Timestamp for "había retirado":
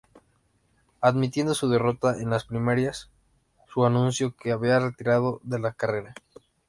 4.51-5.39